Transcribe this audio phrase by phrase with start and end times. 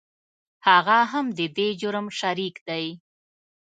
[0.67, 2.85] هغه هم د دې جرم شریک دی.